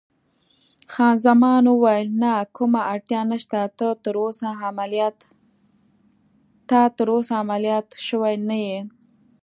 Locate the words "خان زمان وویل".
0.91-2.07